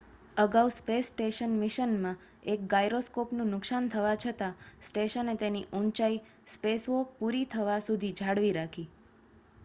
અગાઉ 0.37 0.69
space 0.73 1.09
station 1.09 1.51
મિશનમાં 1.55 2.21
એક 2.45 2.63
ગાયરોસ્કોપનું 2.71 3.51
નુકસાન 3.51 3.89
થવા 3.91 4.13
છતાં 4.23 4.55
સ્ટેશને 4.81 5.35
તેની 5.39 5.61
ઊંચાઈ 5.73 6.17
સ્પેસવોક 6.53 7.13
પૂરી 7.19 7.43
થવા 7.51 7.77
સુધી 7.83 8.11
જાળવી 8.15 8.55
રાખી 8.55 8.87